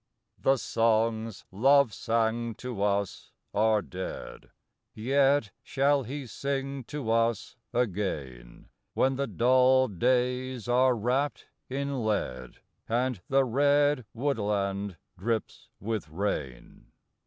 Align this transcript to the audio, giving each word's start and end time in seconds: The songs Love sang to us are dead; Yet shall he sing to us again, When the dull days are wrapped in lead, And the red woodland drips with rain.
The 0.39 0.57
songs 0.57 1.45
Love 1.51 1.93
sang 1.93 2.55
to 2.55 2.81
us 2.81 3.31
are 3.53 3.83
dead; 3.83 4.49
Yet 4.95 5.51
shall 5.61 6.01
he 6.01 6.25
sing 6.25 6.85
to 6.85 7.11
us 7.11 7.55
again, 7.71 8.69
When 8.95 9.15
the 9.15 9.27
dull 9.27 9.87
days 9.87 10.67
are 10.67 10.95
wrapped 10.95 11.45
in 11.69 12.03
lead, 12.03 12.61
And 12.89 13.21
the 13.29 13.43
red 13.45 14.07
woodland 14.11 14.97
drips 15.19 15.69
with 15.79 16.09
rain. 16.09 16.87